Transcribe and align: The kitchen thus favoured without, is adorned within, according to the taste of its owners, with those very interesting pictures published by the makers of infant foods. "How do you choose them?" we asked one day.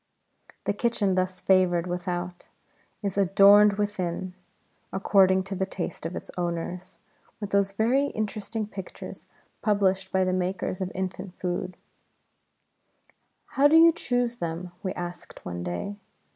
The 0.63 0.73
kitchen 0.73 1.13
thus 1.13 1.39
favoured 1.39 1.85
without, 1.85 2.49
is 3.03 3.19
adorned 3.19 3.73
within, 3.73 4.33
according 4.91 5.43
to 5.43 5.55
the 5.55 5.67
taste 5.67 6.07
of 6.07 6.15
its 6.15 6.31
owners, 6.39 6.97
with 7.39 7.51
those 7.51 7.73
very 7.73 8.07
interesting 8.07 8.65
pictures 8.65 9.27
published 9.61 10.11
by 10.11 10.23
the 10.23 10.33
makers 10.33 10.81
of 10.81 10.91
infant 10.95 11.35
foods. 11.39 11.77
"How 13.45 13.67
do 13.67 13.77
you 13.77 13.91
choose 13.91 14.37
them?" 14.37 14.71
we 14.81 14.91
asked 14.93 15.45
one 15.45 15.61
day. 15.61 15.97